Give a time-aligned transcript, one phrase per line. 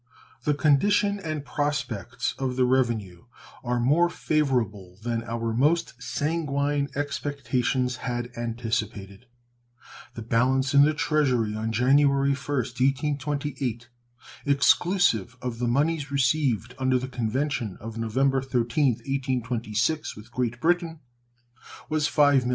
[0.45, 3.25] The condition and prospects of the revenue
[3.63, 9.27] are more favorable than our most sanguine expectations had anticipated.
[10.15, 12.81] The balance in the Treasury on January 1st,
[13.27, 13.89] 1828,
[14.43, 20.99] exclusive of the moneys received under the convention of November 13th, 1826, with Great Britain,
[21.89, 22.49] was $5,861,972.